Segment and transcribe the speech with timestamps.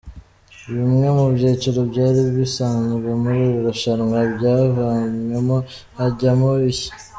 [0.73, 5.57] Bimwe mu byiciro byari bisanzwe muri iri rushanwa byavanywemo
[5.97, 6.91] hajyamo ibishya.